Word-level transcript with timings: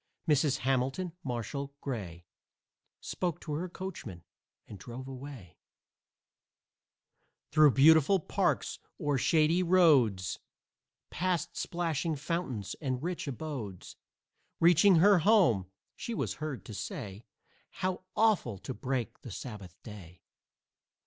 Mrs. 0.27 0.57
Hamilton 0.65 1.11
Marshall 1.23 1.75
Gray 1.79 2.25
Spoke 3.01 3.39
to 3.41 3.53
her 3.53 3.69
coachman 3.69 4.23
and 4.67 4.79
drove 4.79 5.07
away 5.07 5.59
Through 7.51 7.73
beautiful 7.73 8.19
parks, 8.19 8.79
o'er 8.99 9.19
shady 9.19 9.61
roads, 9.61 10.39
Past 11.11 11.55
splashing 11.55 12.15
fountains 12.15 12.75
and 12.81 13.03
rich 13.03 13.27
abodes. 13.27 13.95
Reaching 14.59 14.95
her 14.95 15.19
home, 15.19 15.67
she 15.95 16.15
was 16.15 16.33
heard 16.41 16.65
to 16.65 16.73
say 16.73 17.23
"How 17.69 18.01
awful 18.15 18.57
to 18.57 18.73
break 18.73 19.21
the 19.21 19.29
Sabbath 19.29 19.75
day!" 19.83 20.23